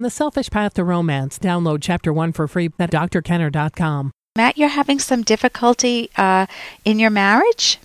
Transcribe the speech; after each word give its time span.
The 0.00 0.10
Selfish 0.10 0.48
Path 0.50 0.74
to 0.74 0.84
Romance. 0.84 1.40
Download 1.40 1.80
Chapter 1.82 2.12
1 2.12 2.30
for 2.32 2.46
free 2.46 2.70
at 2.78 2.92
drkenner.com. 2.92 4.12
Matt, 4.36 4.56
you're 4.56 4.68
having 4.68 5.00
some 5.00 5.22
difficulty 5.22 6.08
uh, 6.16 6.46
in 6.84 7.00
your 7.00 7.10
marriage? 7.10 7.78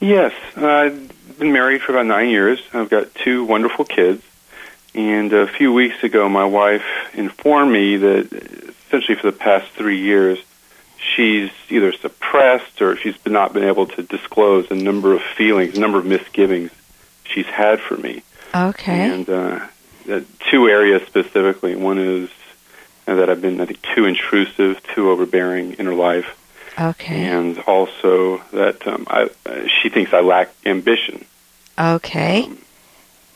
Yes. 0.00 0.32
Uh, 0.56 0.66
I've 0.66 1.38
been 1.38 1.52
married 1.52 1.82
for 1.82 1.92
about 1.92 2.06
nine 2.06 2.30
years. 2.30 2.60
I've 2.72 2.90
got 2.90 3.14
two 3.14 3.44
wonderful 3.44 3.84
kids. 3.84 4.24
And 4.92 5.32
a 5.32 5.46
few 5.46 5.72
weeks 5.72 6.02
ago, 6.02 6.28
my 6.28 6.44
wife 6.44 6.82
informed 7.14 7.70
me 7.70 7.96
that 7.98 8.32
essentially 8.88 9.16
for 9.16 9.30
the 9.30 9.38
past 9.38 9.70
three 9.70 10.00
years, 10.00 10.40
she's 10.98 11.52
either 11.68 11.92
suppressed 11.92 12.82
or 12.82 12.96
she's 12.96 13.14
not 13.24 13.52
been 13.52 13.62
able 13.62 13.86
to 13.86 14.02
disclose 14.02 14.68
a 14.72 14.74
number 14.74 15.14
of 15.14 15.22
feelings, 15.22 15.76
a 15.76 15.80
number 15.80 15.98
of 15.98 16.06
misgivings 16.06 16.72
she's 17.22 17.46
had 17.46 17.78
for 17.78 17.96
me. 17.96 18.24
Okay. 18.52 19.12
And 19.12 19.30
uh, 19.30 19.68
uh, 20.10 20.20
two 20.50 20.68
areas 20.68 21.02
specifically. 21.06 21.76
One 21.76 21.98
is 21.98 22.30
uh, 23.06 23.14
that 23.16 23.30
I've 23.30 23.40
been, 23.42 23.60
I 23.60 23.66
think, 23.66 23.80
too 23.94 24.04
intrusive, 24.06 24.82
too 24.94 25.10
overbearing 25.10 25.74
in 25.74 25.86
her 25.86 25.94
life, 25.94 26.36
Okay. 26.78 27.24
and 27.24 27.58
also 27.60 28.38
that 28.52 28.86
um, 28.86 29.06
I, 29.08 29.30
uh, 29.46 29.66
she 29.80 29.88
thinks 29.88 30.12
I 30.12 30.20
lack 30.20 30.50
ambition. 30.66 31.24
Okay. 31.78 32.44
Um, 32.44 32.58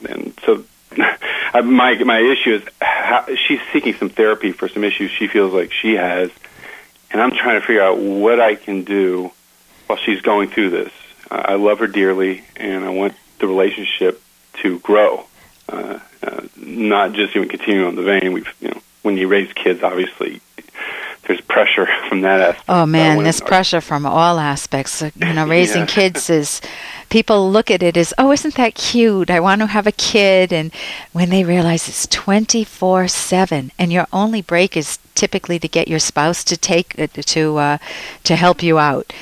and 0.08 0.38
so, 0.44 0.64
I- 0.98 1.60
my 1.62 1.94
my 2.04 2.18
issue 2.18 2.54
is 2.56 2.62
how, 2.82 3.26
she's 3.46 3.60
seeking 3.72 3.94
some 3.94 4.10
therapy 4.10 4.52
for 4.52 4.68
some 4.68 4.84
issues 4.84 5.10
she 5.10 5.28
feels 5.28 5.52
like 5.52 5.72
she 5.72 5.94
has, 5.94 6.30
and 7.10 7.20
I'm 7.22 7.30
trying 7.30 7.60
to 7.60 7.66
figure 7.66 7.82
out 7.82 7.98
what 7.98 8.40
I 8.40 8.54
can 8.56 8.84
do 8.84 9.30
while 9.86 9.98
she's 9.98 10.20
going 10.20 10.48
through 10.50 10.70
this. 10.70 10.92
Uh, 11.30 11.42
I 11.48 11.54
love 11.54 11.78
her 11.78 11.86
dearly, 11.86 12.44
and 12.56 12.84
I 12.84 12.90
want 12.90 13.14
the 13.38 13.46
relationship 13.46 14.20
to 14.62 14.78
grow, 14.80 15.26
uh, 15.68 15.98
uh, 16.22 16.40
not 16.56 17.12
just 17.12 17.34
even 17.36 17.48
continuing 17.48 17.86
on 17.86 17.94
the 17.96 18.02
vein. 18.02 18.32
We've, 18.32 18.48
you 18.60 18.68
know, 18.68 18.80
when 19.02 19.16
you 19.16 19.28
raise 19.28 19.52
kids, 19.52 19.82
obviously, 19.82 20.40
there's 21.26 21.40
pressure 21.42 21.86
from 22.08 22.20
that 22.22 22.40
aspect. 22.40 22.64
Oh 22.68 22.86
man, 22.86 23.22
this 23.24 23.40
pressure 23.40 23.80
from 23.80 24.04
all 24.06 24.38
aspects. 24.38 25.02
You 25.02 25.32
know, 25.34 25.46
raising 25.58 25.82
Yeah. 25.82 25.86
kids 25.86 26.28
is 26.30 26.60
people 27.10 27.50
look 27.50 27.70
at 27.70 27.82
it 27.82 27.96
as, 27.96 28.12
"Oh, 28.18 28.32
isn't 28.32 28.54
that 28.56 28.74
cute? 28.74 29.30
I 29.30 29.40
want 29.40 29.60
to 29.60 29.66
have 29.66 29.86
a 29.86 29.92
kid." 29.92 30.52
And 30.52 30.72
when 31.12 31.30
they 31.30 31.44
realize 31.44 31.88
it's 31.88 32.06
24/7 32.06 33.70
and 33.78 33.92
your 33.92 34.06
only 34.12 34.42
break 34.42 34.76
is 34.76 34.98
typically 35.14 35.58
to 35.58 35.68
get 35.68 35.88
your 35.88 35.98
spouse 35.98 36.44
to 36.44 36.56
take 36.56 36.98
uh, 36.98 37.06
to 37.06 37.56
uh, 37.58 37.78
to 38.24 38.36
help 38.36 38.62
you 38.62 38.78
out. 38.78 39.12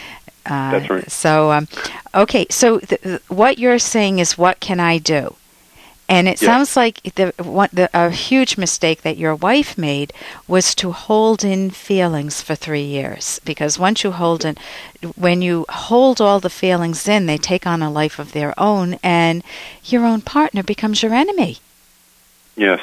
Uh, 0.44 0.72
That's 0.72 0.90
right. 0.90 1.08
So, 1.10 1.52
um, 1.52 1.68
okay, 2.12 2.46
so 2.50 2.80
th- 2.80 3.00
th- 3.00 3.20
what 3.28 3.58
you're 3.58 3.78
saying 3.78 4.18
is, 4.18 4.36
what 4.36 4.58
can 4.58 4.80
I 4.80 4.98
do? 4.98 5.36
And 6.14 6.28
it 6.28 6.42
Yeah. 6.42 6.48
sounds 6.50 6.76
like 6.76 6.96
the, 7.14 7.32
the 7.72 7.88
a 7.94 8.10
huge 8.10 8.52
mistake 8.64 9.00
that 9.02 9.16
your 9.24 9.34
wife 9.34 9.78
made 9.78 10.12
was 10.46 10.74
to 10.74 10.92
hold 10.92 11.42
in 11.42 11.70
feelings 11.70 12.42
for 12.42 12.54
three 12.54 12.84
years. 12.98 13.40
Because 13.50 13.78
once 13.78 14.04
you 14.04 14.10
hold 14.12 14.44
in, 14.44 14.56
when 15.16 15.40
you 15.42 15.64
hold 15.88 16.20
all 16.20 16.38
the 16.40 16.50
feelings 16.62 17.08
in, 17.08 17.26
they 17.26 17.38
take 17.38 17.66
on 17.66 17.80
a 17.82 17.90
life 17.90 18.18
of 18.18 18.32
their 18.32 18.52
own, 18.58 18.98
and 19.02 19.42
your 19.92 20.04
own 20.04 20.20
partner 20.20 20.62
becomes 20.62 21.02
your 21.02 21.14
enemy. 21.14 21.52
Yes. 22.56 22.80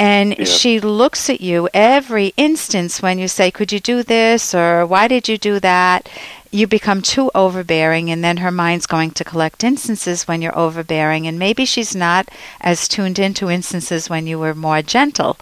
And 0.00 0.36
Yeah. 0.38 0.44
she 0.44 0.78
looks 0.78 1.28
at 1.28 1.40
you 1.40 1.68
every 1.74 2.32
instance 2.36 3.02
when 3.02 3.18
you 3.18 3.26
say, 3.26 3.50
Could 3.50 3.72
you 3.72 3.80
do 3.80 4.04
this? 4.04 4.54
or 4.54 4.86
Why 4.86 5.08
did 5.08 5.28
you 5.28 5.36
do 5.36 5.58
that? 5.58 6.08
You 6.50 6.66
become 6.66 7.02
too 7.02 7.30
overbearing, 7.34 8.10
and 8.10 8.24
then 8.24 8.38
her 8.38 8.50
mind's 8.50 8.86
going 8.86 9.10
to 9.12 9.24
collect 9.24 9.62
instances 9.62 10.26
when 10.26 10.40
you're 10.40 10.58
overbearing, 10.58 11.26
and 11.26 11.38
maybe 11.38 11.64
she's 11.64 11.94
not 11.94 12.28
as 12.60 12.88
tuned 12.88 13.18
into 13.18 13.50
instances 13.50 14.08
when 14.08 14.26
you 14.26 14.38
were 14.38 14.54
more 14.54 14.80
gentle. 14.80 15.36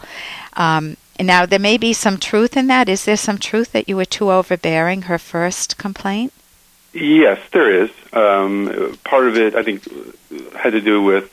Um, 0.55 0.97
now, 1.21 1.47
there 1.47 1.59
may 1.59 1.79
be 1.79 1.93
some 1.93 2.19
truth 2.19 2.57
in 2.57 2.67
that. 2.67 2.89
Is 2.89 3.05
there 3.05 3.17
some 3.17 3.39
truth 3.39 3.73
that 3.73 3.89
you 3.89 3.97
were 3.97 4.05
too 4.05 4.31
overbearing, 4.31 5.03
her 5.03 5.19
first 5.19 5.79
complaint? 5.79 6.33
Yes, 6.93 7.39
there 7.53 7.85
is. 7.85 7.91
Um, 8.13 8.99
part 9.05 9.29
of 9.29 9.37
it, 9.37 9.55
I 9.55 9.63
think, 9.63 9.85
had 10.55 10.73
to 10.73 10.81
do 10.81 11.03
with. 11.03 11.33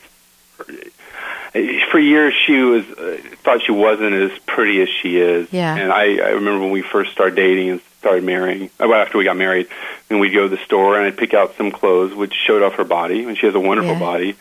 For 1.92 2.00
years, 2.00 2.34
she 2.34 2.58
was 2.58 2.84
uh, 2.86 3.18
thought 3.44 3.62
she 3.62 3.72
wasn't 3.72 4.14
as 4.14 4.32
pretty 4.48 4.82
as 4.82 4.90
she 4.90 5.20
is. 5.20 5.52
Yeah. 5.54 5.76
And 5.76 5.92
I, 5.92 6.18
I 6.18 6.30
remember 6.32 6.62
when 6.62 6.72
we 6.72 6.82
first 6.82 7.12
started 7.12 7.36
dating 7.36 7.70
and 7.70 7.82
started 8.04 8.26
marrying. 8.26 8.70
uh, 8.82 8.88
Well, 8.90 9.02
after 9.02 9.18
we 9.18 9.24
got 9.24 9.38
married, 9.38 9.68
and 10.10 10.20
we'd 10.20 10.34
go 10.34 10.44
to 10.44 10.50
the 10.54 10.62
store 10.66 10.98
and 10.98 11.08
I'd 11.08 11.16
pick 11.18 11.34
out 11.34 11.56
some 11.58 11.72
clothes 11.72 12.14
which 12.14 12.34
showed 12.34 12.62
off 12.62 12.74
her 12.74 12.84
body, 12.84 13.24
and 13.24 13.38
she 13.38 13.46
has 13.46 13.56
a 13.56 13.60
wonderful 13.62 13.94
Yeah. 13.94 14.00
body, 14.00 14.36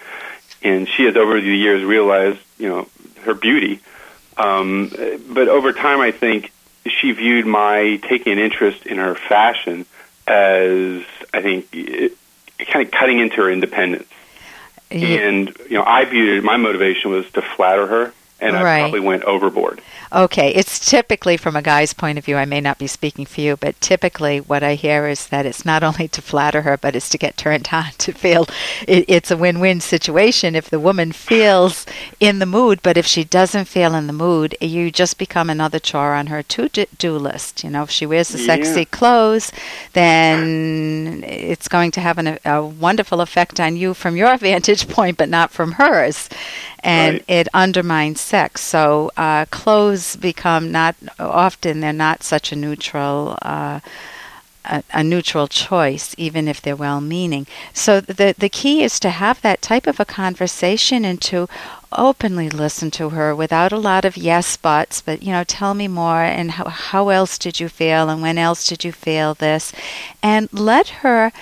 and 0.64 0.88
she 0.88 1.04
has 1.04 1.16
over 1.16 1.40
the 1.40 1.56
years 1.56 1.84
realized, 1.84 2.40
you 2.58 2.68
know, 2.68 2.88
her 3.24 3.34
beauty. 3.34 3.78
Um, 4.36 4.90
but 5.28 5.46
over 5.46 5.72
time, 5.72 6.00
I 6.00 6.10
think 6.10 6.50
she 6.88 7.12
viewed 7.12 7.46
my 7.46 8.00
taking 8.08 8.32
an 8.32 8.40
interest 8.40 8.84
in 8.84 8.98
her 8.98 9.14
fashion 9.14 9.86
as, 10.26 11.02
I 11.32 11.40
think, 11.40 11.66
it, 11.72 12.16
kind 12.66 12.84
of 12.84 12.90
cutting 12.90 13.20
into 13.20 13.36
her 13.36 13.50
independence. 13.50 14.08
Ye- 14.90 15.18
And 15.18 15.56
you 15.70 15.76
know, 15.78 15.84
I 15.84 16.04
viewed 16.04 16.38
it. 16.38 16.42
My 16.44 16.56
motivation 16.56 17.12
was 17.12 17.30
to 17.32 17.42
flatter 17.42 17.86
her, 17.86 18.12
and 18.42 18.56
I 18.56 18.62
Right. 18.62 18.80
probably 18.82 19.00
went 19.00 19.22
overboard. 19.24 19.80
Okay, 20.12 20.50
it's 20.54 20.78
typically 20.90 21.38
from 21.38 21.56
a 21.56 21.62
guy's 21.62 21.94
point 21.94 22.18
of 22.18 22.24
view. 22.26 22.36
I 22.36 22.44
may 22.44 22.60
not 22.60 22.76
be 22.76 22.86
speaking 22.86 23.24
for 23.24 23.40
you, 23.40 23.56
but 23.56 23.80
typically 23.80 24.40
what 24.40 24.62
I 24.62 24.74
hear 24.74 25.06
is 25.08 25.28
that 25.28 25.46
it's 25.46 25.64
not 25.64 25.82
only 25.88 26.08
to 26.08 26.20
flatter 26.20 26.62
her, 26.62 26.76
but 26.76 26.94
it's 26.94 27.08
to 27.10 27.18
get 27.18 27.36
turned 27.38 27.68
on 27.72 27.92
to 27.98 28.12
feel 28.12 28.46
it, 28.86 29.06
it's 29.08 29.30
a 29.30 29.36
win-win 29.38 29.80
situation 29.80 30.54
if 30.54 30.68
the 30.68 30.78
woman 30.80 31.12
feels 31.12 31.86
in 32.20 32.40
the 32.40 32.46
mood. 32.46 32.80
But 32.82 32.98
if 32.98 33.06
she 33.06 33.24
doesn't 33.24 33.64
feel 33.66 33.94
in 33.94 34.06
the 34.06 34.12
mood, 34.12 34.54
you 34.60 34.90
just 34.90 35.16
become 35.16 35.48
another 35.48 35.78
chore 35.78 36.12
on 36.14 36.26
her 36.26 36.42
to-do 36.42 37.16
list. 37.16 37.64
You 37.64 37.70
know, 37.70 37.84
if 37.84 37.90
she 37.90 38.04
wears 38.04 38.28
the 38.28 38.38
sexy 38.38 38.80
Yeah. 38.80 38.84
clothes, 38.90 39.50
then 39.92 41.24
it's 41.26 41.68
going 41.68 41.90
to 41.92 42.00
have 42.00 42.18
an, 42.18 42.38
a 42.44 42.62
wonderful 42.62 43.20
effect 43.20 43.60
on 43.60 43.76
you 43.76 43.94
from 43.94 44.16
your 44.16 44.36
vantage 44.48 44.88
point, 44.88 45.16
but 45.16 45.28
not 45.28 45.50
from 45.52 45.72
hers 45.72 46.28
and 46.82 47.20
Right. 47.20 47.24
it 47.28 47.48
undermines 47.54 48.20
sex. 48.20 48.60
So 48.62 49.10
uh, 49.16 49.46
clothes 49.46 50.16
become 50.16 50.70
not 50.72 50.96
often 51.18 51.80
they're 51.80 51.92
not 51.92 52.22
such 52.22 52.52
a 52.52 52.56
neutral. 52.56 53.38
Uh, 53.42 53.80
a, 54.64 54.82
a 54.92 55.02
neutral 55.02 55.48
choice, 55.48 56.14
even 56.16 56.46
if 56.46 56.62
they're 56.62 56.76
well-meaning. 56.76 57.46
So 57.72 58.00
the 58.00 58.34
the 58.38 58.48
key 58.48 58.84
is 58.84 59.00
to 59.00 59.10
have 59.10 59.40
that 59.42 59.60
type 59.60 59.88
of 59.88 59.98
a 59.98 60.04
conversation 60.04 61.04
and 61.04 61.20
to 61.22 61.48
openly 61.90 62.48
listen 62.48 62.90
to 62.92 63.10
her 63.10 63.34
without 63.34 63.72
a 63.72 63.78
lot 63.78 64.04
of 64.04 64.16
yes 64.16 64.56
buts. 64.56 65.00
But 65.00 65.22
you 65.22 65.32
know, 65.32 65.42
tell 65.44 65.74
me 65.74 65.88
more 65.88 66.22
and 66.22 66.52
how 66.52 66.68
how 66.68 67.08
else 67.08 67.38
did 67.38 67.58
you 67.58 67.68
feel 67.68 68.08
and 68.08 68.22
when 68.22 68.38
else 68.38 68.66
did 68.66 68.84
you 68.84 68.92
feel 68.92 69.34
this, 69.34 69.72
and 70.22 70.48
let 70.52 70.88
her 71.02 71.32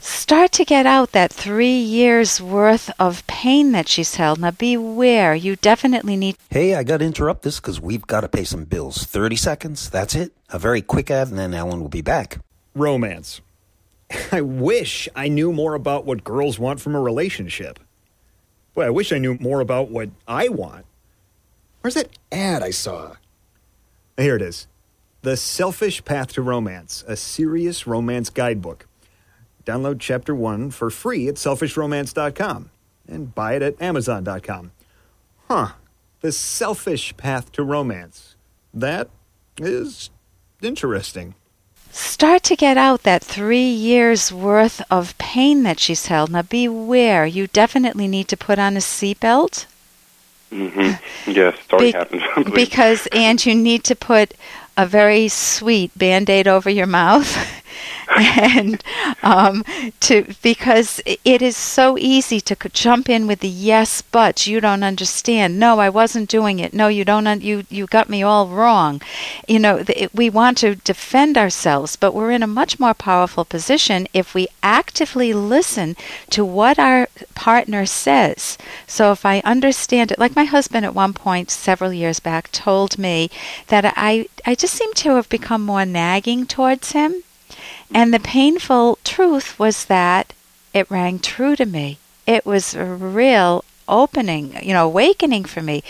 start 0.00 0.52
to 0.52 0.64
get 0.64 0.86
out 0.86 1.12
that 1.12 1.32
three 1.32 1.78
years 1.78 2.40
worth 2.40 2.90
of 2.98 3.26
pain 3.26 3.72
that 3.72 3.88
she's 3.88 4.14
held. 4.16 4.40
Now 4.40 4.50
beware, 4.50 5.34
you 5.34 5.56
definitely 5.56 6.16
need 6.16 6.36
Hey, 6.50 6.74
I 6.74 6.82
got 6.82 6.98
to 6.98 7.04
interrupt 7.04 7.42
this 7.42 7.60
because 7.60 7.80
we've 7.80 8.06
got 8.06 8.22
to 8.22 8.28
pay 8.28 8.44
some 8.44 8.64
bills. 8.64 9.04
30 9.04 9.36
seconds, 9.36 9.90
that's 9.90 10.14
it. 10.14 10.32
A 10.50 10.58
very 10.58 10.82
quick 10.82 11.10
ad, 11.10 11.28
and 11.28 11.38
then 11.38 11.54
Ellen 11.54 11.80
will 11.80 11.88
be 11.88 12.02
back. 12.02 12.38
Romance. 12.74 13.40
I 14.32 14.40
wish 14.40 15.08
I 15.14 15.28
knew 15.28 15.52
more 15.52 15.74
about 15.74 16.04
what 16.04 16.24
girls 16.24 16.58
want 16.58 16.80
from 16.80 16.94
a 16.94 17.00
relationship. 17.00 17.78
Boy, 18.74 18.86
I 18.86 18.90
wish 18.90 19.12
I 19.12 19.18
knew 19.18 19.36
more 19.38 19.60
about 19.60 19.90
what 19.90 20.10
I 20.26 20.48
want. 20.48 20.86
Where's 21.80 21.94
that 21.94 22.10
ad 22.32 22.62
I 22.62 22.70
saw? 22.70 23.14
Here 24.16 24.34
it 24.34 24.42
is 24.42 24.66
The 25.22 25.36
Selfish 25.36 26.04
Path 26.04 26.32
to 26.32 26.42
Romance, 26.42 27.04
a 27.06 27.14
serious 27.14 27.86
romance 27.86 28.30
guidebook. 28.30 28.87
Download 29.68 29.96
chapter 30.00 30.34
one 30.34 30.70
for 30.70 30.88
free 30.88 31.28
at 31.28 31.34
selfishromance.com 31.34 32.70
and 33.06 33.34
buy 33.34 33.54
it 33.54 33.60
at 33.60 33.82
amazon.com. 33.82 34.72
Huh. 35.46 35.68
The 36.22 36.32
Selfish 36.32 37.14
Path 37.18 37.52
to 37.52 37.62
Romance. 37.62 38.34
That 38.72 39.10
is 39.58 40.08
interesting. 40.62 41.34
start 41.90 42.44
to 42.44 42.56
get 42.56 42.78
out 42.78 43.02
that 43.02 43.22
three 43.22 43.68
years 43.68 44.32
worth 44.32 44.80
of 44.90 45.16
pain 45.18 45.64
that 45.64 45.78
she's 45.78 46.06
held. 46.06 46.30
Now 46.30 46.42
beware, 46.42 47.26
you 47.26 47.46
definitely 47.46 48.08
need 48.08 48.28
to 48.28 48.38
put 48.38 48.58
on 48.58 48.74
a 48.74 48.80
seatbelt. 48.80 49.66
Mm-hmm. 50.50 51.30
Yes, 51.30 51.58
it's 51.70 51.78
Be- 51.82 51.92
happened. 51.92 52.22
Believe 52.34 52.46
me. 52.46 52.52
because 52.54 53.06
and 53.12 53.44
you 53.44 53.54
need 53.54 53.84
to 53.84 53.94
put 53.94 54.32
a 54.78 54.86
very 54.86 55.28
sweet 55.28 55.90
band-aid 55.98 56.48
over 56.48 56.70
your 56.70 56.86
mouth 56.86 57.36
and 58.16 58.82
um, 59.22 59.64
to 60.00 60.34
because 60.42 61.00
it 61.06 61.42
is 61.42 61.56
so 61.56 61.98
easy 61.98 62.40
to 62.40 62.56
jump 62.72 63.08
in 63.08 63.26
with 63.26 63.40
the 63.40 63.48
yes, 63.48 64.02
but 64.02 64.46
you 64.46 64.60
don't 64.60 64.82
understand. 64.82 65.58
No, 65.58 65.78
I 65.78 65.88
wasn't 65.88 66.28
doing 66.28 66.58
it. 66.58 66.72
No, 66.72 66.88
you 66.88 67.04
don't. 67.04 67.26
Un- 67.26 67.40
you 67.40 67.64
you 67.68 67.86
got 67.86 68.08
me 68.08 68.22
all 68.22 68.48
wrong. 68.48 69.02
You 69.46 69.58
know, 69.58 69.84
it, 69.88 70.14
we 70.14 70.30
want 70.30 70.58
to 70.58 70.76
defend 70.76 71.36
ourselves, 71.36 71.96
but 71.96 72.14
we're 72.14 72.30
in 72.30 72.42
a 72.42 72.46
much 72.46 72.80
more 72.80 72.94
powerful 72.94 73.44
position 73.44 74.08
if 74.14 74.34
we 74.34 74.48
actively 74.62 75.32
listen 75.32 75.96
to 76.30 76.44
what 76.44 76.78
our 76.78 77.08
partner 77.34 77.84
says. 77.86 78.56
So 78.86 79.12
if 79.12 79.24
I 79.26 79.40
understand 79.44 80.12
it, 80.12 80.18
like 80.18 80.34
my 80.36 80.44
husband 80.44 80.84
at 80.84 80.94
one 80.94 81.12
point 81.12 81.50
several 81.50 81.92
years 81.92 82.20
back 82.20 82.50
told 82.52 82.98
me 82.98 83.30
that 83.68 83.92
I 83.96 84.28
I 84.46 84.54
just 84.54 84.74
seem 84.74 84.92
to 84.94 85.16
have 85.16 85.28
become 85.28 85.64
more 85.64 85.84
nagging 85.84 86.46
towards 86.46 86.92
him 86.92 87.22
and 87.92 88.12
the 88.12 88.20
painful 88.20 88.98
truth 89.04 89.58
was 89.58 89.86
that 89.86 90.32
it 90.74 90.90
rang 90.90 91.18
true 91.18 91.56
to 91.56 91.66
me. 91.66 91.98
It 92.26 92.44
was 92.44 92.74
a 92.74 92.84
real 92.84 93.64
opening, 93.88 94.54
you 94.62 94.74
know, 94.74 94.86
awakening 94.86 95.44
for 95.44 95.62
me. 95.62 95.82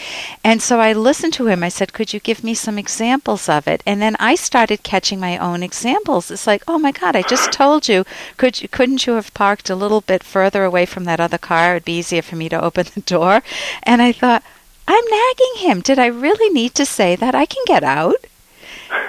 And 0.44 0.62
so 0.62 0.80
I 0.80 0.92
listened 0.92 1.32
to 1.34 1.48
him. 1.48 1.62
I 1.62 1.68
said, 1.68 1.92
Could 1.92 2.12
you 2.12 2.20
give 2.20 2.44
me 2.44 2.54
some 2.54 2.78
examples 2.78 3.48
of 3.48 3.66
it? 3.66 3.82
And 3.84 4.00
then 4.00 4.16
I 4.20 4.36
started 4.36 4.82
catching 4.82 5.18
my 5.20 5.36
own 5.36 5.62
examples. 5.62 6.30
It's 6.30 6.46
like, 6.46 6.62
oh 6.68 6.78
my 6.78 6.92
God, 6.92 7.16
I 7.16 7.22
just 7.22 7.52
told 7.52 7.88
you, 7.88 8.04
could 8.36 8.62
you 8.62 8.68
couldn't 8.68 9.06
you 9.06 9.14
have 9.14 9.34
parked 9.34 9.68
a 9.68 9.76
little 9.76 10.00
bit 10.00 10.22
further 10.22 10.64
away 10.64 10.86
from 10.86 11.04
that 11.04 11.20
other 11.20 11.38
car? 11.38 11.72
It'd 11.74 11.84
be 11.84 11.98
easier 11.98 12.22
for 12.22 12.36
me 12.36 12.48
to 12.48 12.62
open 12.62 12.86
the 12.94 13.00
door. 13.00 13.42
And 13.82 14.00
I 14.00 14.12
thought, 14.12 14.42
I'm 14.86 15.04
nagging 15.10 15.68
him. 15.68 15.80
Did 15.80 15.98
I 15.98 16.06
really 16.06 16.52
need 16.52 16.74
to 16.76 16.86
say 16.86 17.16
that? 17.16 17.34
I 17.34 17.44
can 17.44 17.62
get 17.66 17.84
out. 17.84 18.24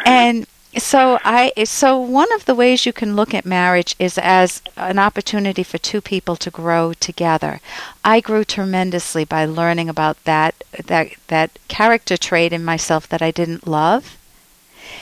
And 0.06 0.45
so 0.79 1.19
I 1.23 1.51
so 1.63 1.97
one 1.97 2.31
of 2.33 2.45
the 2.45 2.55
ways 2.55 2.85
you 2.85 2.93
can 2.93 3.15
look 3.15 3.33
at 3.33 3.45
marriage 3.45 3.95
is 3.99 4.17
as 4.17 4.61
an 4.75 4.99
opportunity 4.99 5.63
for 5.63 5.77
two 5.77 6.01
people 6.01 6.35
to 6.37 6.49
grow 6.49 6.93
together. 6.93 7.61
I 8.03 8.19
grew 8.19 8.43
tremendously 8.43 9.25
by 9.25 9.45
learning 9.45 9.89
about 9.89 10.23
that 10.23 10.63
that 10.85 11.11
that 11.27 11.59
character 11.67 12.17
trait 12.17 12.53
in 12.53 12.63
myself 12.65 13.07
that 13.09 13.21
I 13.21 13.31
didn't 13.31 13.67
love. 13.67 14.17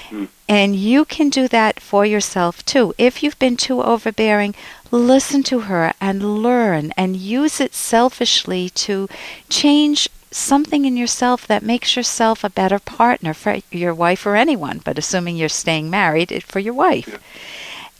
Mm. 0.09 0.27
And 0.49 0.75
you 0.75 1.05
can 1.05 1.29
do 1.29 1.47
that 1.47 1.79
for 1.79 2.05
yourself 2.05 2.65
too. 2.65 2.93
If 2.97 3.21
you've 3.21 3.39
been 3.39 3.57
too 3.57 3.81
overbearing, 3.81 4.55
listen 4.91 5.43
to 5.43 5.61
her 5.61 5.93
and 5.99 6.43
learn 6.43 6.91
and 6.95 7.15
use 7.17 7.59
it 7.59 7.73
selfishly 7.73 8.69
to 8.69 9.07
change 9.49 10.09
something 10.31 10.85
in 10.85 10.97
yourself 10.97 11.47
that 11.47 11.63
makes 11.63 11.95
yourself 11.95 12.43
a 12.43 12.49
better 12.49 12.79
partner 12.79 13.33
for 13.33 13.57
your 13.71 13.93
wife 13.93 14.25
or 14.25 14.35
anyone, 14.35 14.81
but 14.83 14.97
assuming 14.97 15.35
you're 15.35 15.49
staying 15.49 15.89
married, 15.89 16.43
for 16.43 16.59
your 16.59 16.73
wife. 16.73 17.07
Yeah. 17.07 17.17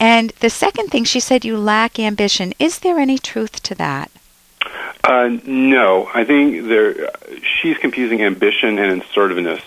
And 0.00 0.30
the 0.40 0.50
second 0.50 0.88
thing, 0.90 1.04
she 1.04 1.20
said 1.20 1.44
you 1.44 1.58
lack 1.58 1.98
ambition. 1.98 2.52
Is 2.58 2.80
there 2.80 2.98
any 2.98 3.18
truth 3.18 3.62
to 3.64 3.74
that? 3.76 4.10
Uh, 5.04 5.38
no, 5.44 6.10
I 6.12 6.24
think 6.24 6.68
there. 6.68 7.10
She's 7.42 7.78
confusing 7.78 8.22
ambition 8.22 8.78
and 8.78 9.02
assertiveness. 9.02 9.62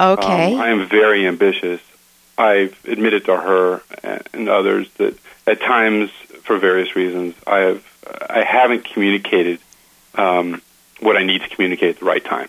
Okay. 0.00 0.54
Um, 0.54 0.60
I 0.60 0.68
am 0.70 0.88
very 0.88 1.26
ambitious. 1.26 1.80
I've 2.36 2.78
admitted 2.86 3.24
to 3.26 3.36
her 3.36 3.82
and 4.32 4.48
others 4.48 4.88
that 4.98 5.18
at 5.46 5.60
times, 5.60 6.10
for 6.42 6.58
various 6.58 6.94
reasons, 6.94 7.34
I 7.46 7.58
have 7.58 7.84
I 8.30 8.42
haven't 8.44 8.84
communicated 8.84 9.58
um, 10.14 10.62
what 11.00 11.16
I 11.16 11.22
need 11.22 11.42
to 11.42 11.48
communicate 11.48 11.96
at 11.96 11.98
the 12.00 12.06
right 12.06 12.24
time. 12.24 12.48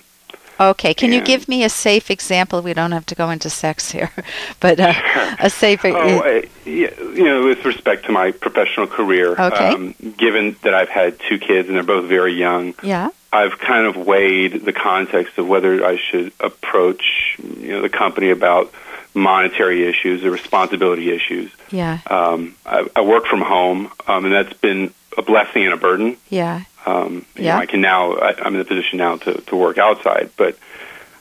Okay, 0.59 0.93
can 0.93 1.05
and 1.05 1.13
you 1.13 1.21
give 1.21 1.47
me 1.47 1.63
a 1.63 1.69
safe 1.69 2.11
example? 2.11 2.61
We 2.61 2.73
don't 2.73 2.91
have 2.91 3.05
to 3.07 3.15
go 3.15 3.29
into 3.29 3.49
sex 3.49 3.91
here, 3.91 4.11
but 4.59 4.77
uh, 4.79 4.93
a 5.39 5.49
safe. 5.49 5.81
oh, 5.85 5.91
I, 5.95 6.49
you 6.65 7.23
know, 7.23 7.45
with 7.45 7.63
respect 7.63 8.05
to 8.07 8.11
my 8.11 8.31
professional 8.31 8.85
career, 8.85 9.31
okay. 9.39 9.69
Um, 9.69 9.95
given 10.17 10.57
that 10.63 10.73
I've 10.73 10.89
had 10.89 11.17
two 11.29 11.39
kids 11.39 11.69
and 11.69 11.77
they're 11.77 11.83
both 11.83 12.09
very 12.09 12.33
young, 12.33 12.75
yeah, 12.83 13.09
I've 13.31 13.57
kind 13.57 13.87
of 13.87 13.95
weighed 14.05 14.65
the 14.65 14.73
context 14.73 15.37
of 15.37 15.47
whether 15.47 15.85
I 15.85 15.95
should 15.97 16.33
approach 16.41 17.37
you 17.37 17.71
know 17.71 17.81
the 17.81 17.89
company 17.89 18.29
about 18.29 18.73
monetary 19.13 19.87
issues 19.87 20.25
or 20.25 20.31
responsibility 20.31 21.11
issues. 21.11 21.51
Yeah. 21.71 21.99
Um, 22.07 22.55
I, 22.65 22.85
I 22.97 23.01
work 23.01 23.25
from 23.27 23.41
home, 23.41 23.91
um, 24.07 24.25
and 24.25 24.33
that's 24.33 24.53
been 24.53 24.93
a 25.17 25.21
blessing 25.21 25.63
and 25.63 25.73
a 25.73 25.77
burden. 25.77 26.17
Yeah. 26.29 26.63
Um, 26.85 27.25
yeah. 27.35 27.55
Know, 27.55 27.61
I 27.61 27.65
can 27.65 27.81
now. 27.81 28.13
I, 28.13 28.35
I'm 28.41 28.55
in 28.55 28.61
a 28.61 28.65
position 28.65 28.97
now 28.97 29.17
to 29.17 29.33
to 29.41 29.55
work 29.55 29.77
outside, 29.77 30.31
but 30.37 30.57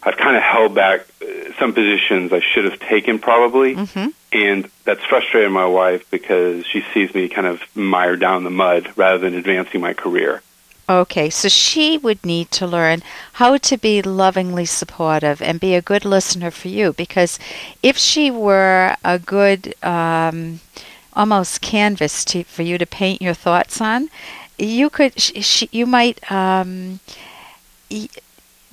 I've 0.03 0.17
kind 0.17 0.37
of 0.37 0.43
held 0.43 0.75
back 0.75 1.07
uh, 1.21 1.27
some 1.59 1.75
positions 1.75 2.33
I 2.33 2.41
should 2.41 2.65
have 2.65 2.79
taken 2.81 3.19
probably, 3.19 3.75
mm-hmm. 3.75 4.09
and 4.33 4.71
that's 4.85 5.05
frustrated 5.05 5.51
my 5.51 5.67
wife 5.67 6.09
because 6.11 6.65
she 6.67 6.85
sees 6.95 7.15
me 7.15 7.29
kind 7.29 7.47
of 7.47 7.61
mired 7.75 8.21
down 8.21 8.39
in 8.39 8.45
the 8.45 8.51
mud 8.51 8.91
rather 8.97 9.19
than 9.19 9.35
advancing 9.35 9.81
my 9.81 9.95
career. 9.95 10.43
Okay, 10.91 11.29
so 11.29 11.49
she 11.49 11.99
would 11.99 12.25
need 12.25 12.51
to 12.53 12.67
learn 12.67 13.03
how 13.35 13.59
to 13.59 13.77
be 13.77 14.01
lovingly 14.01 14.65
supportive 14.65 15.43
and 15.43 15.61
be 15.61 15.75
a 15.75 15.83
good 15.83 16.07
listener 16.07 16.51
for 16.51 16.69
you 16.69 16.95
because 16.95 17.39
if 17.83 17.99
she 17.99 18.31
were 18.31 18.97
a 19.05 19.19
good 19.19 19.75
um, 19.83 20.61
almost 21.13 21.61
canvas 21.61 22.25
to, 22.25 22.43
for 22.45 22.63
you 22.63 22.79
to 22.79 22.87
paint 22.87 23.21
your 23.21 23.35
thoughts 23.35 23.83
on, 23.83 24.09
you 24.59 24.91
could 24.91 25.19
sh- 25.21 25.43
sh- 25.45 25.69
you 25.73 25.87
might 25.87 26.21
um, 26.31 27.01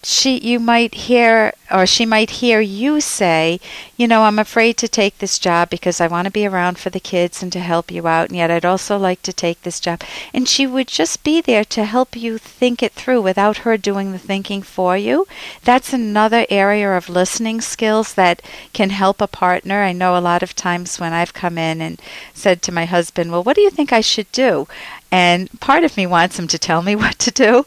she 0.08 0.38
you 0.38 0.60
might 0.60 0.94
hear 0.94 1.52
or 1.72 1.88
she 1.88 2.06
might 2.06 2.30
hear 2.30 2.62
you 2.62 3.02
say, 3.02 3.60
you 3.98 4.08
know, 4.08 4.22
I'm 4.22 4.38
afraid 4.38 4.78
to 4.78 4.88
take 4.88 5.18
this 5.18 5.40
job 5.40 5.72
because 5.72 6.00
I 6.00 6.06
want 6.06 6.26
to 6.26 6.32
be 6.32 6.46
around 6.46 6.78
for 6.78 6.92
the 6.92 7.00
kids 7.00 7.42
and 7.42 7.52
to 7.54 7.60
help 7.60 7.90
you 7.90 8.06
out, 8.06 8.28
and 8.28 8.38
yet 8.38 8.52
I'd 8.52 8.66
also 8.66 9.00
like 9.00 9.24
to 9.24 9.34
take 9.34 9.64
this 9.64 9.80
job. 9.80 10.02
And 10.32 10.48
she 10.48 10.68
would 10.68 10.88
just 10.88 11.24
be 11.24 11.42
there 11.42 11.66
to 11.66 11.86
help 11.86 12.16
you 12.16 12.38
think 12.38 12.84
it 12.84 12.92
through 12.92 13.24
without 13.24 13.58
her 13.60 13.78
doing 13.78 14.12
the 14.12 14.20
thinking 14.20 14.62
for 14.62 14.96
you. 14.96 15.26
That's 15.64 15.92
another 15.92 16.46
area 16.52 16.96
of 16.96 17.10
listening 17.10 17.60
skills 17.62 18.14
that 18.14 18.44
can 18.74 18.92
help 18.92 19.22
a 19.22 19.28
partner. 19.28 19.82
I 19.82 19.92
know 19.92 20.16
a 20.16 20.22
lot 20.22 20.44
of 20.44 20.56
times 20.56 21.00
when 21.00 21.14
I've 21.14 21.34
come 21.34 21.58
in 21.58 21.82
and 21.82 22.00
said 22.32 22.62
to 22.64 22.72
my 22.72 22.86
husband, 22.86 23.32
Well, 23.32 23.44
what 23.44 23.56
do 23.56 23.64
you 23.64 23.72
think 23.72 23.92
I 23.92 24.02
should 24.02 24.32
do? 24.32 24.68
And 25.12 25.50
part 25.62 25.84
of 25.84 25.98
me 25.98 26.06
wants 26.06 26.38
him 26.38 26.48
to 26.50 26.60
tell 26.60 26.84
me 26.84 26.96
what 27.04 27.18
to 27.20 27.32
do. 27.32 27.66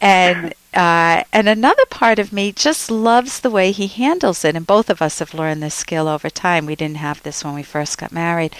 And 0.00 0.54
uh, 0.72 1.24
and 1.32 1.48
another 1.48 1.84
part 1.90 2.18
of 2.18 2.32
me 2.32 2.52
just 2.52 2.90
loves 2.90 3.40
the 3.40 3.50
way 3.50 3.72
he 3.72 3.88
handles 3.88 4.44
it. 4.44 4.54
And 4.54 4.66
both 4.66 4.88
of 4.88 5.02
us 5.02 5.18
have 5.18 5.34
learned 5.34 5.62
this 5.62 5.74
skill 5.74 6.06
over 6.06 6.30
time. 6.30 6.66
We 6.66 6.76
didn't 6.76 6.98
have 6.98 7.22
this 7.22 7.44
when 7.44 7.54
we 7.54 7.62
first 7.62 7.98
got 7.98 8.12
married. 8.12 8.54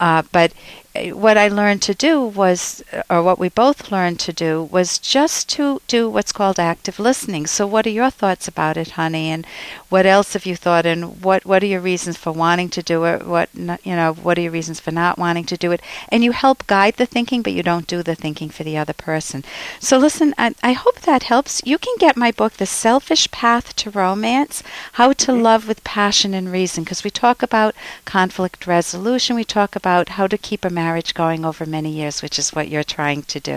Uh, 0.00 0.22
but 0.32 0.52
what 0.94 1.36
I 1.36 1.48
learned 1.48 1.82
to 1.82 1.94
do 1.94 2.22
was, 2.22 2.82
or 3.10 3.22
what 3.22 3.38
we 3.38 3.48
both 3.48 3.90
learned 3.90 4.20
to 4.20 4.32
do, 4.32 4.62
was 4.62 4.98
just 4.98 5.48
to 5.50 5.80
do 5.88 6.08
what's 6.08 6.32
called 6.32 6.58
active 6.58 6.98
listening. 6.98 7.46
So, 7.46 7.66
what 7.66 7.86
are 7.86 7.90
your 7.90 8.10
thoughts 8.10 8.46
about 8.46 8.76
it, 8.76 8.90
honey? 8.92 9.30
And 9.30 9.46
what 9.88 10.06
else 10.06 10.34
have 10.34 10.46
you 10.46 10.56
thought? 10.56 10.86
And 10.86 11.22
what 11.22 11.44
what 11.44 11.62
are 11.62 11.66
your 11.66 11.80
reasons 11.80 12.16
for 12.16 12.32
wanting 12.32 12.68
to 12.70 12.82
do 12.82 13.04
it? 13.04 13.26
What 13.26 13.48
you 13.54 13.96
know? 13.96 14.12
What 14.12 14.38
are 14.38 14.42
your 14.42 14.52
reasons 14.52 14.80
for 14.80 14.90
not 14.90 15.18
wanting 15.18 15.44
to 15.46 15.56
do 15.56 15.72
it? 15.72 15.80
And 16.08 16.22
you 16.24 16.32
help 16.32 16.66
guide 16.66 16.96
the 16.96 17.06
thinking, 17.06 17.42
but 17.42 17.52
you 17.52 17.62
don't 17.62 17.86
do 17.86 18.02
the 18.02 18.14
thinking 18.14 18.50
for 18.50 18.64
the 18.64 18.76
other 18.78 18.94
person. 18.94 19.44
So, 19.80 19.98
listen. 19.98 20.34
I, 20.38 20.54
I 20.62 20.72
hope 20.72 21.00
that 21.00 21.24
helps. 21.24 21.62
You 21.64 21.78
can 21.78 21.94
get 21.98 22.16
my 22.16 22.30
book, 22.32 22.54
The 22.54 22.66
Selfish 22.66 23.30
Path 23.30 23.74
to 23.76 23.90
Romance: 23.90 24.62
How 24.92 25.12
to. 25.12 25.32
Love 25.32 25.66
with 25.66 25.82
Passion 25.82 26.34
and 26.34 26.52
Reason, 26.52 26.84
because 26.84 27.02
we 27.02 27.10
talk 27.10 27.42
about 27.42 27.74
conflict 28.04 28.66
resolution. 28.66 29.34
We 29.34 29.44
talk 29.44 29.74
about 29.74 30.10
how 30.10 30.26
to 30.26 30.38
keep 30.38 30.64
a 30.64 30.70
marriage 30.82 31.14
going 31.14 31.44
over 31.44 31.64
many 31.64 31.90
years, 31.90 32.22
which 32.22 32.38
is 32.38 32.52
what 32.56 32.68
you're 32.68 32.90
trying 32.98 33.22
to 33.34 33.38
do. 33.38 33.56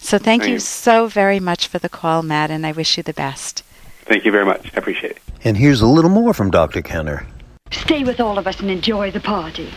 So 0.00 0.16
thank, 0.18 0.46
you 0.46 0.58
so 0.58 1.06
very 1.06 1.40
much 1.40 1.68
for 1.68 1.78
the 1.78 1.88
call, 1.88 2.22
Matt, 2.22 2.50
and 2.50 2.66
I 2.66 2.72
wish 2.72 2.96
you 2.96 3.02
the 3.02 3.12
best. 3.26 3.62
Thank 4.10 4.24
you 4.24 4.32
very 4.32 4.46
much. 4.46 4.62
I 4.74 4.78
appreciate 4.78 5.12
it. 5.12 5.22
And 5.44 5.56
here's 5.56 5.82
a 5.82 5.86
little 5.86 6.10
more 6.10 6.32
from 6.32 6.50
Dr. 6.50 6.82
Kenner. 6.82 7.26
Stay 7.70 8.04
with 8.04 8.20
all 8.20 8.38
of 8.38 8.46
us 8.46 8.60
and 8.60 8.70
enjoy 8.70 9.10
the 9.10 9.20
party. 9.20 9.68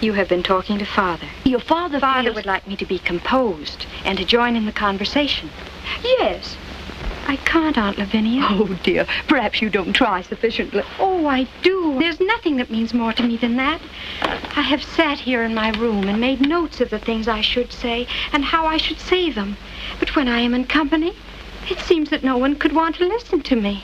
You 0.00 0.12
have 0.14 0.28
been 0.28 0.42
talking 0.42 0.78
to 0.78 0.84
Father. 0.84 1.28
Your 1.44 1.60
father 1.60 2.00
Father 2.00 2.24
feels... 2.24 2.36
would 2.36 2.46
like 2.46 2.66
me 2.66 2.76
to 2.76 2.86
be 2.86 2.98
composed 2.98 3.86
and 4.04 4.18
to 4.18 4.24
join 4.24 4.56
in 4.56 4.66
the 4.66 4.72
conversation. 4.72 5.48
Yes, 6.02 6.56
I 7.32 7.36
can't, 7.36 7.78
Aunt 7.78 7.96
Lavinia. 7.96 8.42
Oh, 8.44 8.78
dear. 8.82 9.06
Perhaps 9.26 9.62
you 9.62 9.70
don't 9.70 9.94
try 9.94 10.20
sufficiently. 10.20 10.82
Oh, 10.98 11.26
I 11.26 11.48
do. 11.62 11.98
There's 11.98 12.20
nothing 12.20 12.56
that 12.56 12.70
means 12.70 12.92
more 12.92 13.14
to 13.14 13.22
me 13.22 13.38
than 13.38 13.56
that. 13.56 13.80
I 14.20 14.60
have 14.60 14.84
sat 14.84 15.18
here 15.18 15.42
in 15.42 15.54
my 15.54 15.70
room 15.70 16.08
and 16.08 16.20
made 16.20 16.42
notes 16.42 16.82
of 16.82 16.90
the 16.90 16.98
things 16.98 17.28
I 17.28 17.40
should 17.40 17.72
say 17.72 18.06
and 18.34 18.44
how 18.44 18.66
I 18.66 18.76
should 18.76 19.00
say 19.00 19.30
them. 19.30 19.56
But 19.98 20.14
when 20.14 20.28
I 20.28 20.40
am 20.40 20.52
in 20.52 20.66
company, 20.66 21.14
it 21.70 21.78
seems 21.78 22.10
that 22.10 22.22
no 22.22 22.36
one 22.36 22.54
could 22.54 22.74
want 22.74 22.96
to 22.96 23.06
listen 23.06 23.40
to 23.44 23.56
me. 23.56 23.82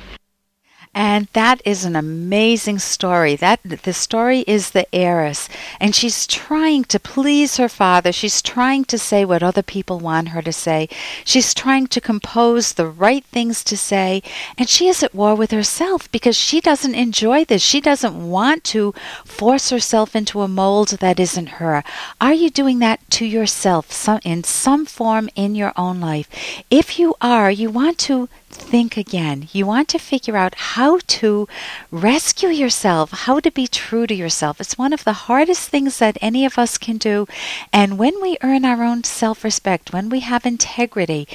And 0.98 1.28
that 1.32 1.62
is 1.64 1.84
an 1.84 1.94
amazing 1.94 2.80
story. 2.80 3.36
That 3.36 3.60
the 3.62 3.92
story 3.92 4.40
is 4.48 4.70
the 4.72 4.92
heiress, 4.92 5.48
and 5.78 5.94
she's 5.94 6.26
trying 6.26 6.82
to 6.86 6.98
please 6.98 7.56
her 7.56 7.68
father. 7.68 8.10
She's 8.10 8.42
trying 8.42 8.84
to 8.86 8.98
say 8.98 9.24
what 9.24 9.40
other 9.40 9.62
people 9.62 10.00
want 10.00 10.30
her 10.30 10.42
to 10.42 10.52
say. 10.52 10.88
She's 11.24 11.54
trying 11.54 11.86
to 11.86 12.00
compose 12.00 12.72
the 12.72 12.88
right 12.88 13.24
things 13.26 13.62
to 13.62 13.76
say, 13.76 14.24
and 14.58 14.68
she 14.68 14.88
is 14.88 15.04
at 15.04 15.14
war 15.14 15.36
with 15.36 15.52
herself 15.52 16.10
because 16.10 16.34
she 16.34 16.60
doesn't 16.60 16.96
enjoy 16.96 17.44
this. 17.44 17.62
She 17.62 17.80
doesn't 17.80 18.28
want 18.28 18.64
to 18.64 18.92
force 19.24 19.70
herself 19.70 20.16
into 20.16 20.40
a 20.40 20.48
mold 20.48 20.88
that 20.98 21.20
isn't 21.20 21.60
her. 21.60 21.84
Are 22.20 22.34
you 22.34 22.50
doing 22.50 22.80
that 22.80 23.08
to 23.10 23.24
yourself 23.24 23.92
some, 23.92 24.18
in 24.24 24.42
some 24.42 24.84
form 24.84 25.30
in 25.36 25.54
your 25.54 25.72
own 25.76 26.00
life? 26.00 26.28
If 26.72 26.98
you 26.98 27.14
are, 27.20 27.52
you 27.52 27.70
want 27.70 27.98
to 27.98 28.28
think 28.48 28.96
again. 28.96 29.48
You 29.52 29.66
want 29.66 29.88
to 29.88 29.98
figure 29.98 30.36
out 30.36 30.54
how 30.54 30.98
to 31.06 31.48
rescue 31.90 32.48
yourself, 32.48 33.10
how 33.10 33.40
to 33.40 33.50
be 33.50 33.66
true 33.66 34.06
to 34.06 34.14
yourself. 34.14 34.60
It's 34.60 34.78
one 34.78 34.92
of 34.92 35.04
the 35.04 35.28
hardest 35.28 35.68
things 35.68 35.98
that 35.98 36.18
any 36.20 36.44
of 36.44 36.58
us 36.58 36.78
can 36.78 36.98
do. 36.98 37.26
And 37.72 37.98
when 37.98 38.20
we 38.20 38.38
earn 38.42 38.64
our 38.64 38.82
own 38.82 39.04
self 39.04 39.44
respect, 39.44 39.92
when 39.92 40.08
we 40.08 40.20
have 40.20 40.44
integrity, 40.46 41.28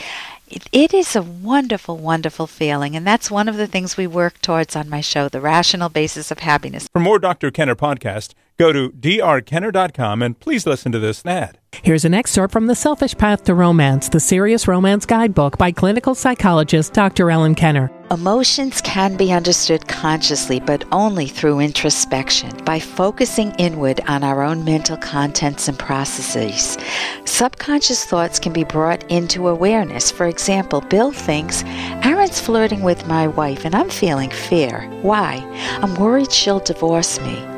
it 0.72 0.94
is 0.94 1.16
a 1.16 1.22
wonderful, 1.22 1.98
wonderful 1.98 2.48
feeling. 2.48 2.96
And 2.96 3.08
that's 3.08 3.32
one 3.32 3.50
of 3.50 3.58
the 3.58 3.68
things 3.68 3.98
we 3.98 4.08
work 4.08 4.42
towards 4.42 4.76
on 4.76 4.90
my 4.90 5.02
show, 5.02 5.30
The 5.30 5.42
Rational 5.42 5.90
Basis 5.90 6.32
of 6.32 6.40
Happiness. 6.40 6.88
For 6.92 7.00
more 7.00 7.20
Dr. 7.20 7.52
Kenner 7.52 7.76
podcast, 7.76 8.34
go 8.58 8.72
to 8.72 8.90
drkenner.com 8.92 10.22
and 10.22 10.40
please 10.40 10.66
listen 10.68 10.92
to 10.92 11.00
this 11.00 11.26
ad. 11.26 11.58
Here's 11.82 12.06
an 12.06 12.14
excerpt 12.14 12.54
from 12.54 12.68
The 12.68 12.76
Selfish 12.76 13.18
Path 13.18 13.46
to 13.46 13.56
Romance, 13.56 14.08
the 14.08 14.20
Serious 14.20 14.68
Romance 14.68 15.06
Guidebook 15.06 15.58
by 15.58 15.72
clinical 15.72 16.14
psychologist 16.14 16.94
Dr. 16.94 17.32
Ellen 17.32 17.56
Kenner. 17.56 17.92
Emotions 18.12 18.80
can 18.82 19.18
be 19.18 19.34
understood 19.34 19.88
consciously, 19.88 20.60
but 20.60 20.86
only 20.92 21.26
through 21.26 21.60
introspection, 21.60 22.56
by 22.64 22.80
focusing 22.80 23.52
inward 23.56 24.02
on 24.08 24.24
our 24.24 24.44
own 24.44 24.64
mental 24.64 24.98
contents 24.98 25.68
and 25.68 25.80
processes. 25.80 26.78
Subconscious 27.26 28.06
thoughts 28.06 28.38
can 28.40 28.54
be 28.54 28.64
brought 28.64 29.04
into 29.12 29.48
awareness. 29.48 30.12
For 30.12 30.28
example, 30.28 30.82
Bill 30.82 31.12
thinks, 31.12 31.64
Aaron's 32.04 32.40
flirting 32.40 32.84
with 32.84 33.08
my 33.08 33.28
wife 33.28 33.66
and 33.66 33.74
I'm 33.74 33.90
feeling 33.90 34.30
fear. 34.30 34.88
Why? 35.02 35.42
I'm 35.82 35.96
worried 35.96 36.32
she'll 36.32 36.60
divorce 36.60 37.20
me. 37.20 37.53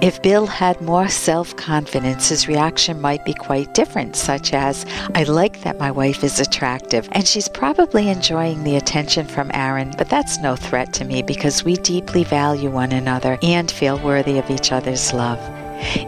If 0.00 0.20
Bill 0.22 0.46
had 0.46 0.80
more 0.80 1.08
self 1.08 1.54
confidence, 1.56 2.28
his 2.28 2.48
reaction 2.48 3.00
might 3.00 3.24
be 3.24 3.34
quite 3.34 3.74
different, 3.74 4.16
such 4.16 4.52
as, 4.52 4.84
I 5.14 5.22
like 5.24 5.62
that 5.62 5.78
my 5.78 5.90
wife 5.90 6.24
is 6.24 6.40
attractive, 6.40 7.08
and 7.12 7.26
she's 7.26 7.48
probably 7.48 8.08
enjoying 8.08 8.64
the 8.64 8.76
attention 8.76 9.26
from 9.26 9.50
Aaron, 9.54 9.92
but 9.96 10.08
that's 10.08 10.38
no 10.38 10.56
threat 10.56 10.92
to 10.94 11.04
me 11.04 11.22
because 11.22 11.64
we 11.64 11.76
deeply 11.76 12.24
value 12.24 12.70
one 12.70 12.92
another 12.92 13.38
and 13.42 13.70
feel 13.70 13.98
worthy 13.98 14.38
of 14.38 14.50
each 14.50 14.72
other's 14.72 15.12
love. 15.12 15.40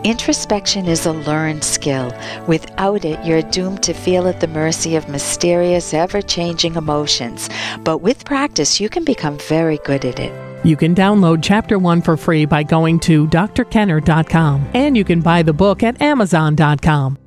Introspection 0.05 0.87
is 0.87 1.05
a 1.05 1.13
learned 1.13 1.65
skill. 1.65 2.13
Without 2.47 3.05
it, 3.05 3.25
you're 3.25 3.43
doomed 3.43 3.83
to 3.83 3.93
feel 3.93 4.29
at 4.29 4.41
the 4.41 4.47
mercy 4.47 4.95
of 4.95 5.09
mysterious, 5.09 5.93
ever 5.93 6.23
changing 6.23 6.77
emotions. 6.77 7.49
But 7.81 7.99
with 7.99 8.25
practice, 8.25 8.81
you 8.81 8.89
can 8.89 9.05
become 9.05 9.39
very 9.39 9.79
good 9.79 10.05
at 10.05 10.21
it. 10.21 10.54
You 10.65 10.77
can 10.77 10.95
download 10.95 11.41
Chapter 11.43 11.79
1 11.79 12.03
for 12.03 12.17
free 12.17 12.47
by 12.47 12.63
going 12.63 12.99
to 13.01 13.27
drkenner.com, 13.29 14.71
and 14.75 14.97
you 14.97 15.05
can 15.05 15.21
buy 15.21 15.43
the 15.43 15.53
book 15.53 15.83
at 15.83 16.01
amazon.com. 16.01 17.24